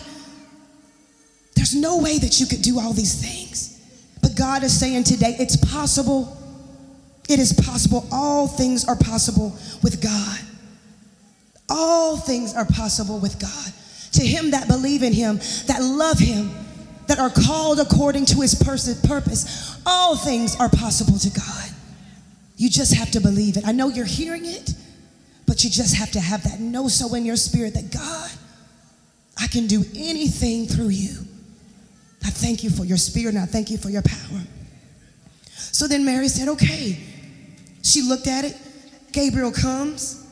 [1.56, 3.72] there's no way that you could do all these things.
[4.22, 6.38] But God is saying today, it's possible.
[7.28, 8.08] It is possible.
[8.12, 10.40] All things are possible with God.
[11.70, 13.74] All things are possible with God.
[14.14, 16.52] To him that believe in him, that love him,
[17.08, 21.69] that are called according to his purpose, all things are possible to God.
[22.58, 23.67] You just have to believe it.
[23.67, 24.74] I know you're hearing it,
[25.45, 28.32] but you just have to have that know so in your spirit that God,
[29.39, 31.26] I can do anything through you.
[32.24, 34.41] I thank you for your spirit and I thank you for your power.
[35.56, 36.98] So then Mary said, okay.
[37.84, 38.58] She looked at it.
[39.12, 40.26] Gabriel comes.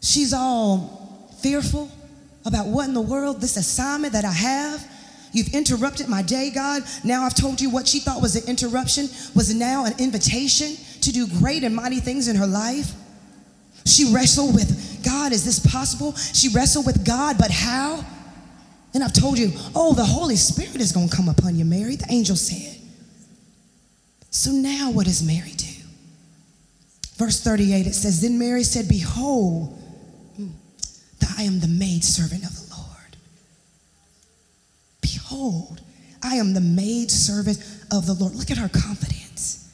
[0.00, 1.90] She's all fearful
[2.46, 4.86] about what in the world, this assignment that I have.
[5.32, 6.82] You've interrupted my day, God.
[7.04, 11.12] Now I've told you what she thought was an interruption was now an invitation to
[11.12, 12.92] do great and mighty things in her life.
[13.84, 16.14] She wrestled with God, is this possible?
[16.16, 18.04] She wrestled with God, but how?
[18.94, 21.96] And I've told you, oh, the Holy Spirit is going to come upon you, Mary,
[21.96, 22.76] the angel said.
[24.30, 25.66] So now what does Mary do?
[27.16, 29.70] Verse 38, it says, Then Mary said, Behold,
[30.36, 30.48] hmm,
[31.20, 32.57] that I am the maidservant of.
[35.14, 35.80] Behold,
[36.22, 37.58] I am the maidservant
[37.92, 38.34] of the Lord.
[38.34, 39.72] Look at her confidence.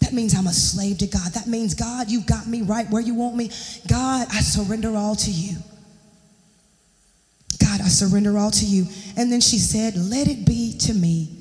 [0.00, 1.32] That means I'm a slave to God.
[1.32, 3.50] That means, God, you've got me right where you want me.
[3.88, 5.56] God, I surrender all to you.
[7.58, 8.86] God, I surrender all to you.
[9.16, 11.38] And then she said, Let it be to me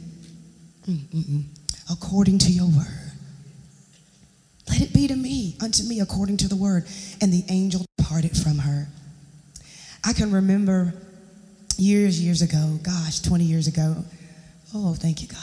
[0.88, 1.44] Mm-mm-mm.
[1.89, 3.12] according to your word.
[4.70, 6.86] Let it be to me, unto me, according to the word.
[7.20, 8.88] And the angel departed from her.
[10.06, 10.94] I can remember
[11.82, 13.96] years, years ago, gosh, 20 years ago.
[14.74, 15.39] Oh, thank you, God.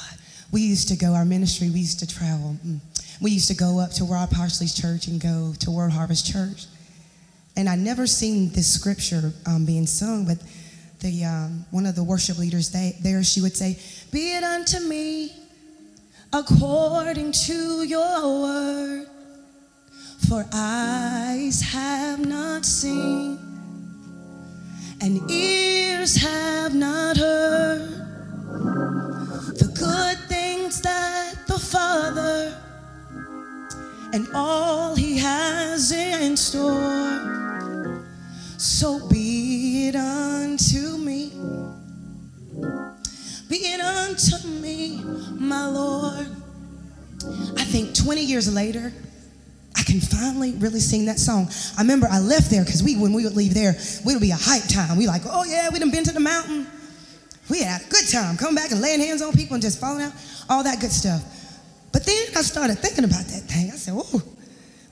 [0.52, 2.56] We used to go, our ministry, we used to travel.
[2.66, 2.78] Mm.
[3.20, 6.66] We used to go up to Rod Parsley's church and go to World Harvest Church.
[7.56, 10.38] And I never seen this scripture um, being sung, but
[11.00, 13.78] the um, one of the worship leaders they, there, she would say,
[14.12, 15.32] "Be it unto me
[16.32, 19.06] according to your word,
[20.28, 23.38] for eyes have not seen,
[25.00, 27.88] and ears have not heard
[29.56, 32.56] the good things that the Father
[34.12, 38.04] and all He has in store."
[38.56, 41.32] So be it unto me.
[43.48, 45.02] Be it unto me,
[45.38, 46.26] my Lord.
[47.56, 48.92] I think 20 years later,
[49.76, 51.48] I can finally really sing that song.
[51.76, 54.30] I remember I left there because we, when we would leave there, we would be
[54.30, 54.96] a hype time.
[54.96, 56.66] We like, oh yeah, we done been to the mountain.
[57.48, 60.02] We had a good time coming back and laying hands on people and just falling
[60.02, 60.12] out,
[60.48, 61.22] all that good stuff.
[61.92, 63.70] But then I started thinking about that thing.
[63.72, 64.22] I said, oh,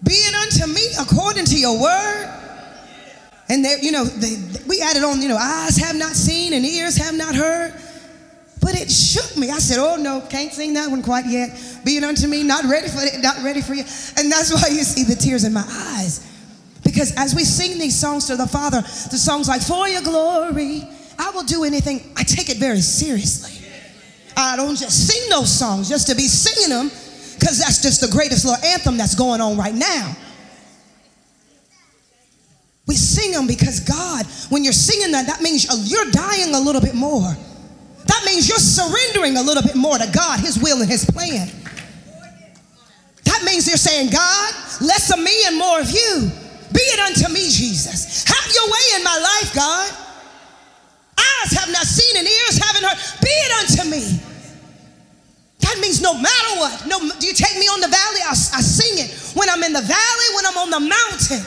[0.02, 2.42] be it unto me according to your word.
[3.48, 4.36] And there, you know, they,
[4.66, 7.74] we added on, you know, eyes have not seen and ears have not heard.
[8.66, 9.52] But it shook me.
[9.52, 11.56] I said, "Oh no, can't sing that one quite yet.
[11.84, 13.84] Be it unto me, not ready for it, not ready for you."
[14.16, 16.20] And that's why you see the tears in my eyes,
[16.82, 20.84] because as we sing these songs to the Father, the songs like "For Your Glory,"
[21.16, 22.10] I will do anything.
[22.16, 23.52] I take it very seriously.
[24.36, 26.90] I don't just sing those songs just to be singing them.
[27.38, 30.16] because that's just the greatest little anthem that's going on right now.
[32.86, 36.80] We sing them because God, when you're singing that, that means you're dying a little
[36.80, 37.36] bit more.
[38.16, 41.52] That means you're surrendering a little bit more to God, His will, and His plan.
[43.28, 46.32] That means you're saying, God, less of me and more of you.
[46.72, 48.24] Be it unto me, Jesus.
[48.24, 49.92] Have your way in my life, God.
[51.20, 53.20] Eyes have not seen and ears haven't heard.
[53.20, 54.00] Be it unto me.
[55.60, 56.86] That means no matter what.
[56.88, 58.20] No, do you take me on the valley?
[58.24, 59.12] I, I sing it.
[59.36, 61.44] When I'm in the valley, when I'm on the mountain.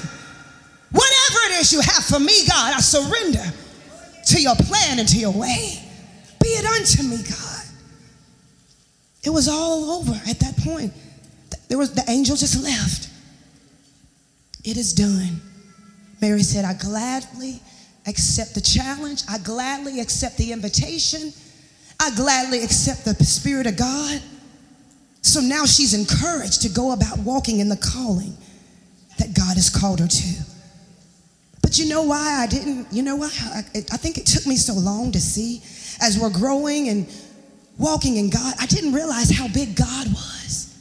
[0.91, 3.45] Whatever it is you have for me, God, I surrender
[4.27, 5.88] to your plan and to your way.
[6.49, 7.65] Be it unto me, God.
[9.23, 10.91] It was all over at that point.
[11.67, 13.07] There was the angel just left.
[14.63, 15.41] It is done.
[16.19, 17.61] Mary said, I gladly
[18.07, 19.21] accept the challenge.
[19.29, 21.33] I gladly accept the invitation.
[21.99, 24.19] I gladly accept the Spirit of God.
[25.21, 28.35] So now she's encouraged to go about walking in the calling
[29.19, 30.48] that God has called her to.
[31.61, 33.29] But you know why I didn't, you know why?
[33.53, 35.61] I, I think it took me so long to see
[36.01, 37.07] as we're growing and
[37.77, 40.77] walking in God, I didn't realize how big God was.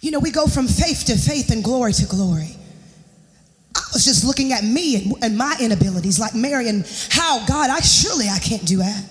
[0.00, 2.56] You know, we go from faith to faith and glory to glory.
[3.76, 7.70] I was just looking at me and, and my inabilities, like Mary, and how God,
[7.70, 9.04] I surely I can't do that.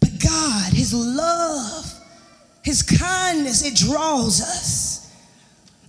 [0.00, 1.92] But God, His love,
[2.64, 4.91] His kindness, it draws us.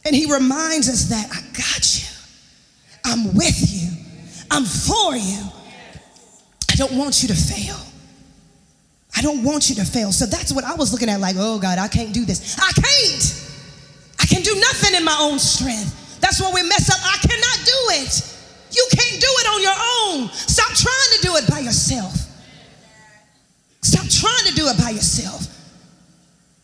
[0.06, 2.08] And He reminds us that I got you.
[3.06, 3.89] I'm with you.
[4.52, 5.44] I'm for you.
[6.72, 7.78] I don't want you to fail.
[9.16, 10.12] I don't want you to fail.
[10.12, 12.58] So that's what I was looking at like, oh God, I can't do this.
[12.58, 13.50] I can't.
[14.20, 16.20] I can do nothing in my own strength.
[16.20, 17.00] That's when we mess up.
[17.04, 18.34] I cannot do it.
[18.72, 20.30] You can't do it on your own.
[20.34, 22.16] Stop trying to do it by yourself.
[23.82, 25.53] Stop trying to do it by yourself.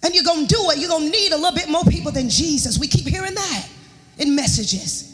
[0.03, 0.79] And you're going to do it.
[0.79, 2.79] You're going to need a little bit more people than Jesus.
[2.79, 3.67] We keep hearing that
[4.17, 5.05] in messages.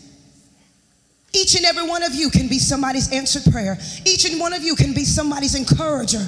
[1.33, 3.77] Each and every one of you can be somebody's answered prayer.
[4.05, 6.25] Each and one of you can be somebody's encourager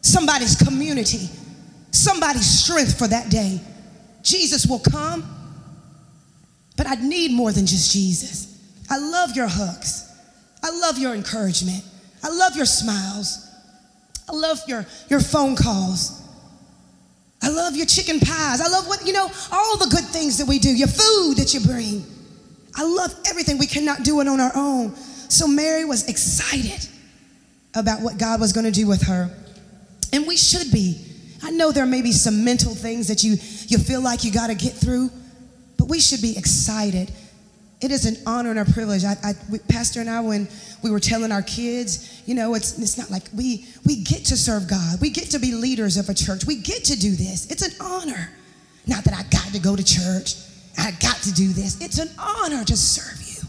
[0.00, 1.28] somebody's community,
[1.90, 3.60] somebody's strength for that day.
[4.22, 5.24] Jesus will come,
[6.76, 8.58] but I need more than just Jesus.
[8.90, 10.04] I love your hugs.
[10.62, 11.84] I love your encouragement.
[12.22, 13.46] I love your smiles.
[14.28, 16.22] I love your, your phone calls.
[17.42, 18.60] I love your chicken pies.
[18.60, 21.54] I love what, you know, all the good things that we do, your food that
[21.54, 22.04] you bring.
[22.74, 23.58] I love everything.
[23.58, 24.94] We cannot do it on our own.
[25.28, 26.88] So Mary was excited
[27.74, 29.30] about what God was going to do with her.
[30.12, 31.04] And we should be.
[31.42, 33.32] I know there may be some mental things that you,
[33.68, 35.10] you feel like you got to get through,
[35.76, 37.12] but we should be excited.
[37.80, 39.04] It is an honor and a privilege.
[39.04, 39.34] I, I,
[39.68, 40.48] Pastor and I, when
[40.82, 44.36] we were telling our kids, you know, it's, it's not like we, we get to
[44.36, 45.00] serve God.
[45.00, 46.44] We get to be leaders of a church.
[46.44, 47.50] We get to do this.
[47.50, 48.30] It's an honor.
[48.86, 50.34] Not that I got to go to church.
[50.76, 51.80] I got to do this.
[51.80, 53.48] It's an honor to serve you.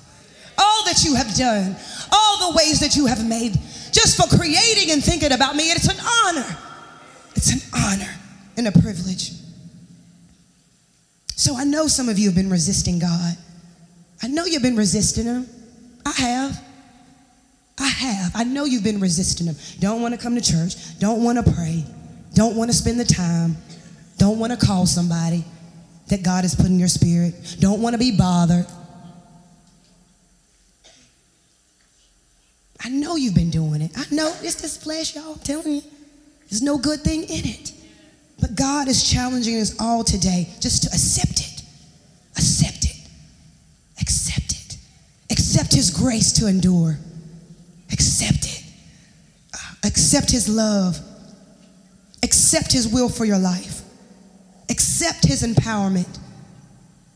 [0.60, 1.76] All that you have done,
[2.12, 3.54] all the ways that you have made
[3.92, 5.72] just for creating and thinking about me.
[5.72, 6.58] It's an honor.
[7.36, 8.14] It's an honor
[8.58, 9.32] and a privilege.
[11.36, 13.38] So I know some of you have been resisting God.
[14.22, 15.48] I know you've been resisting Him.
[16.06, 16.64] I have.
[17.80, 18.32] I have.
[18.36, 19.56] I know you've been resisting Him.
[19.80, 21.00] Don't want to come to church.
[21.00, 21.86] Don't want to pray.
[22.34, 23.58] Don't want to spend the time.
[24.18, 25.46] Don't want to call somebody
[26.08, 27.58] that God has put in your spirit.
[27.60, 28.66] Don't want to be bothered.
[32.84, 33.92] I know you've been doing it.
[33.96, 35.34] I know it's this flesh, y'all.
[35.34, 35.82] I'm telling you.
[36.50, 37.74] There's no good thing in it.
[38.42, 41.64] But God is challenging us all today just to accept it.
[42.36, 42.89] Accept it.
[45.80, 47.00] His grace to endure.
[47.94, 48.64] Accept it.
[49.54, 51.00] Uh, accept His love.
[52.22, 53.82] Accept His will for your life.
[54.70, 56.20] Accept His empowerment.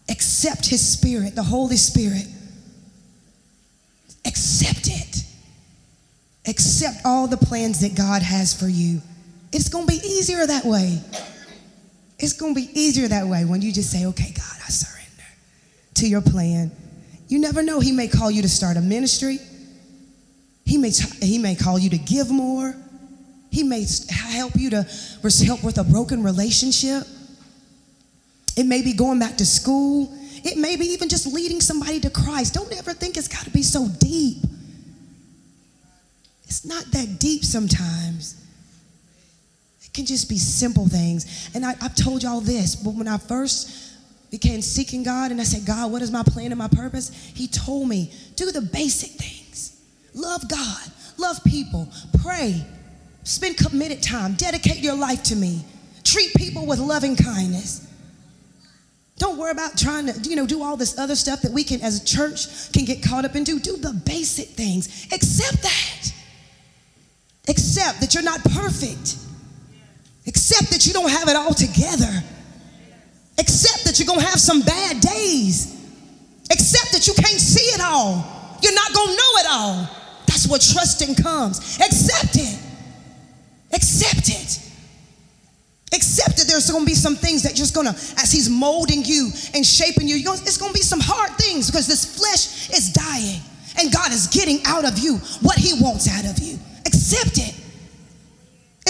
[0.07, 2.25] Accept His Spirit, the Holy Spirit.
[4.25, 5.25] Accept it.
[6.47, 9.01] Accept all the plans that God has for you.
[9.51, 11.01] It's going to be easier that way.
[12.17, 15.27] It's going to be easier that way when you just say, okay, God, I surrender
[15.95, 16.71] to your plan.
[17.33, 17.79] You never know.
[17.79, 19.39] He may call you to start a ministry.
[20.67, 22.75] He may, he may call you to give more.
[23.49, 23.87] He may
[24.29, 24.87] help you to
[25.43, 27.07] help with a broken relationship.
[28.55, 30.15] It may be going back to school.
[30.43, 32.53] It may be even just leading somebody to Christ.
[32.53, 34.37] Don't ever think it's got to be so deep.
[36.43, 38.45] It's not that deep sometimes.
[39.83, 41.49] It can just be simple things.
[41.55, 43.92] And I, have told y'all this, but when I first
[44.33, 47.11] began seeking God and I said, God, what is my plan and my purpose?
[47.35, 49.79] He told me, do the basic things.
[50.15, 51.87] Love God, love people,
[52.23, 52.65] pray,
[53.23, 55.63] spend committed time, dedicate your life to me.
[56.03, 57.87] Treat people with loving kindness.
[59.19, 61.79] Don't worry about trying to, you know, do all this other stuff that we can,
[61.81, 63.43] as a church, can get caught up in.
[63.43, 65.07] Do do the basic things.
[65.13, 66.11] Accept that.
[67.47, 69.15] Accept that you're not perfect.
[70.25, 72.23] Accept that you don't have it all together.
[73.37, 75.75] Accept that you're gonna have some bad days.
[76.51, 78.57] Accept that you can't see it all.
[78.61, 79.89] You're not gonna know it all.
[80.27, 81.79] That's where trusting comes.
[81.79, 82.59] Accept it.
[83.73, 84.59] Accept it.
[85.93, 89.05] Accept that there's going to be some things that just going to, as He's molding
[89.05, 92.91] you and shaping you, it's going to be some hard things because this flesh is
[92.91, 93.39] dying
[93.77, 96.57] and God is getting out of you what He wants out of you.
[96.85, 97.55] Accept it.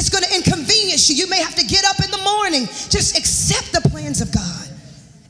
[0.03, 1.15] It's going to inconvenience you.
[1.15, 2.65] You may have to get up in the morning.
[2.89, 4.67] Just accept the plans of God,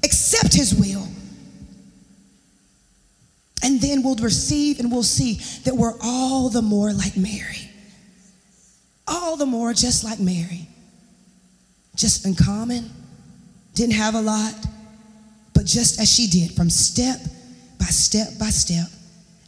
[0.03, 1.07] accept His will.
[3.61, 7.69] And then we'll receive and we'll see that we're all the more like Mary.
[9.07, 10.67] All the more just like Mary.
[11.95, 12.89] Just uncommon,
[13.75, 14.55] didn't have a lot,
[15.53, 17.19] but just as she did, from step
[17.79, 18.87] by step by step,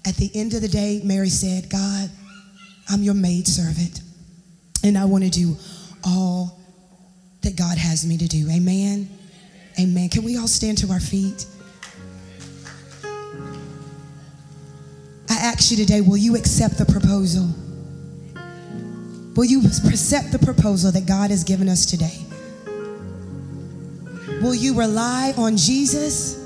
[0.06, 2.12] at the end of the day, Mary said, God,
[2.88, 4.02] I'm your maidservant,
[4.86, 5.58] and I want to do
[6.04, 6.60] all
[7.42, 8.50] that God has me to do.
[8.50, 9.10] Amen.
[9.80, 10.10] Amen.
[10.10, 11.46] Can we all stand to our feet?
[15.28, 17.50] I ask you today, will you accept the proposal?
[19.36, 22.26] Will you accept the proposal that God has given us today?
[24.42, 26.40] Will you rely on Jesus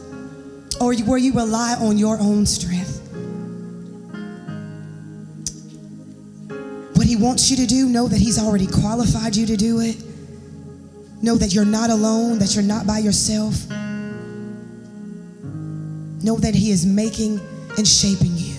[0.79, 2.98] or will you rely on your own strength?
[7.09, 9.97] He wants you to do, know that He's already qualified you to do it.
[11.23, 13.67] Know that you're not alone, that you're not by yourself.
[16.21, 17.39] Know that He is making
[17.79, 18.53] and shaping you.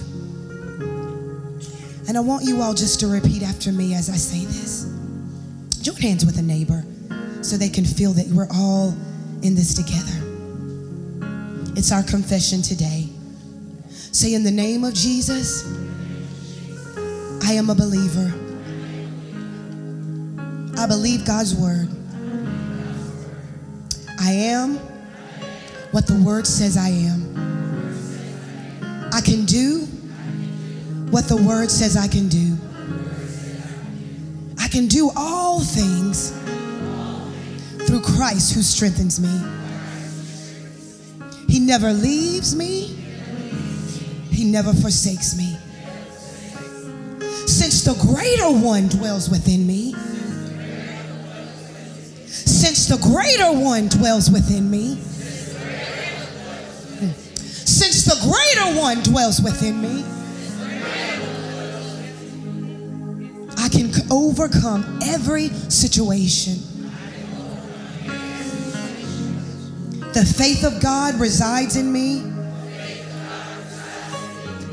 [2.09, 4.83] And I want you all just to repeat after me as I say this.
[5.81, 6.83] Join hands with a neighbor
[7.43, 8.97] so they can feel that we're all
[9.43, 10.19] in this together.
[11.79, 13.11] It's our confession today.
[13.91, 15.73] Say, in the name of Jesus,
[17.45, 18.40] I am a believer.
[20.77, 21.89] I believe God's word.
[24.19, 24.77] I am
[25.91, 27.31] what the word says I am.
[29.13, 29.87] I can do
[31.11, 32.57] what the word says I can do.
[34.59, 36.31] I can do all things
[37.87, 39.41] through Christ who strengthens me.
[41.49, 42.87] He never leaves me,
[44.31, 45.57] He never forsakes me.
[47.47, 49.95] Since the greater one dwells within me,
[52.91, 54.97] the greater one dwells within me,
[57.65, 60.05] since the greater one dwells within me,
[63.57, 66.55] I can overcome every situation.
[70.13, 72.23] The faith of God resides in me.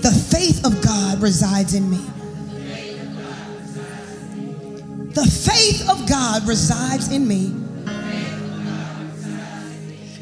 [0.02, 2.04] The faith of God resides in me.
[5.14, 7.67] The faith of God resides in me.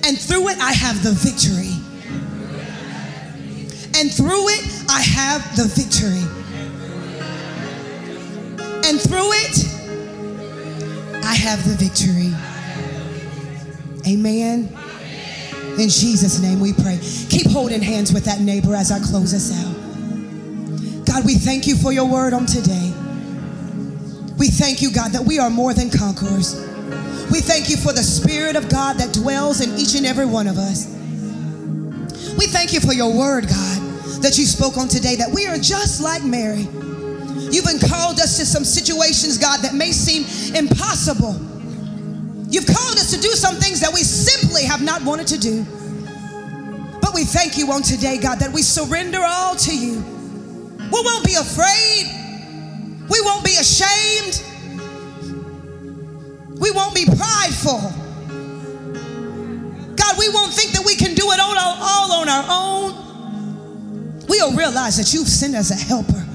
[0.06, 1.74] And through it, I have the victory.
[4.00, 6.22] And through it, I have the victory.
[8.88, 9.66] And through it,
[11.26, 12.34] I have the victory.
[14.08, 14.78] Amen.
[15.80, 17.00] In Jesus' name we pray.
[17.30, 21.06] Keep holding hands with that neighbor as I close us out.
[21.08, 22.94] God, we thank you for your word on today.
[24.38, 26.75] We thank you, God, that we are more than conquerors.
[27.36, 30.48] We thank you for the Spirit of God that dwells in each and every one
[30.48, 30.88] of us.
[32.40, 33.82] We thank you for your word, God,
[34.22, 36.62] that you spoke on today, that we are just like Mary.
[37.52, 40.24] You've been called us to some situations, God, that may seem
[40.56, 41.36] impossible.
[42.48, 45.66] You've called us to do some things that we simply have not wanted to do.
[47.02, 50.00] But we thank you on today, God, that we surrender all to you.
[50.80, 52.06] We won't be afraid.
[53.10, 54.42] We won't be ashamed.
[56.60, 57.82] We won't be prideful.
[59.96, 64.26] God, we won't think that we can do it all, all on our own.
[64.28, 66.26] We'll realize that you've sent us a helper,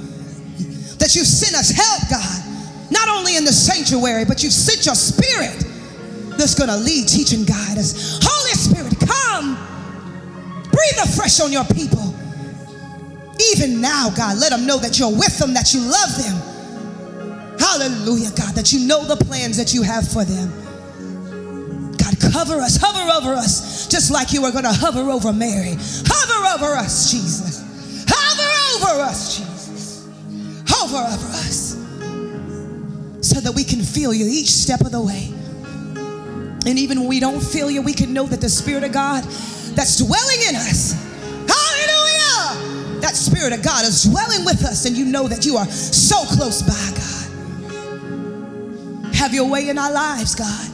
[0.99, 4.95] that you've sent us help, God, not only in the sanctuary, but you've sent your
[4.95, 5.65] spirit
[6.37, 8.19] that's going to lead, teach, and guide us.
[8.23, 9.57] Holy Spirit, come.
[10.65, 12.15] Breathe afresh on your people.
[13.53, 16.50] Even now, God, let them know that you're with them, that you love them.
[17.61, 20.49] Hallelujah, God, that you know the plans that you have for them.
[21.97, 25.77] God, cover us, hover over us, just like you were going to hover over Mary.
[25.79, 27.63] Hover over us, Jesus.
[28.09, 30.09] Hover over us, Jesus.
[30.67, 31.77] Hover over us
[33.21, 35.29] so that we can feel you each step of the way.
[36.67, 39.23] And even when we don't feel you, we can know that the Spirit of God
[39.77, 40.93] that's dwelling in us,
[41.47, 45.67] hallelujah, that Spirit of God is dwelling with us, and you know that you are
[45.67, 47.20] so close by, God.
[49.21, 50.71] Have your way in our lives, God.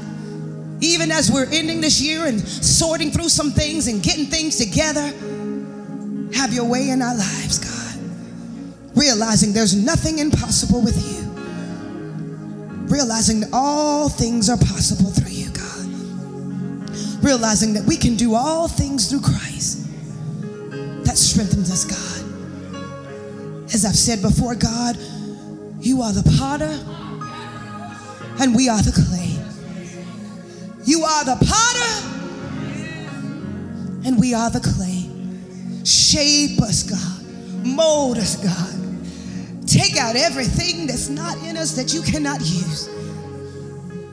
[0.80, 5.03] Even as we're ending this year and sorting through some things and getting things together,
[6.32, 8.97] have your way in our lives, God.
[8.97, 11.28] Realizing there's nothing impossible with you.
[12.86, 17.24] Realizing that all things are possible through you, God.
[17.24, 19.88] Realizing that we can do all things through Christ
[21.05, 23.64] that strengthens us, God.
[23.74, 24.97] As I've said before, God,
[25.80, 26.78] you are the potter
[28.39, 29.37] and we are the clay.
[30.84, 32.16] You are the potter
[34.07, 35.11] and we are the clay.
[35.84, 37.66] Shape us, God.
[37.66, 39.66] Mold us, God.
[39.66, 42.89] Take out everything that's not in us that you cannot use.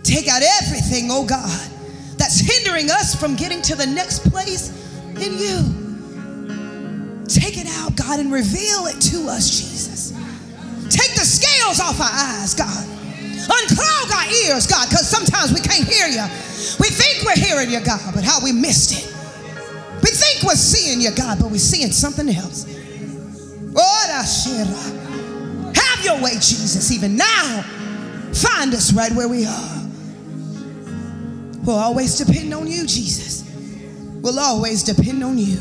[0.03, 1.69] Take out everything, oh God,
[2.17, 4.71] that's hindering us from getting to the next place
[5.15, 7.25] in you.
[7.27, 10.11] Take it out, God, and reveal it to us, Jesus.
[10.89, 12.92] Take the scales off our eyes, God.
[13.47, 16.23] Unclog our ears, God, because sometimes we can't hear you.
[16.79, 19.13] We think we're hearing you, God, but how we missed it.
[20.01, 22.65] We think we're seeing you, God, but we're seeing something else.
[23.75, 27.61] Oh, uh, have your way, Jesus, even now.
[28.33, 29.79] Find us right where we are.
[31.63, 33.43] We'll always depend on you, Jesus.
[34.21, 35.57] We'll always depend on you.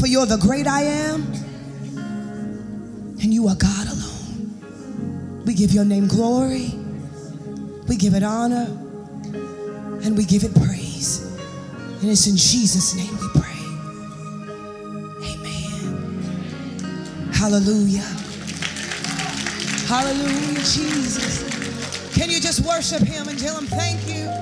[0.00, 1.22] For you're the great I am,
[3.20, 4.01] and you are God alone.
[5.44, 6.72] We give your name glory,
[7.88, 8.66] we give it honor,
[10.04, 11.36] and we give it praise.
[12.00, 13.48] And it's in Jesus' name we pray.
[15.32, 16.22] Amen.
[17.32, 18.06] Hallelujah.
[19.86, 21.42] Hallelujah, Jesus.
[22.14, 24.41] Can you just worship him and tell him thank you?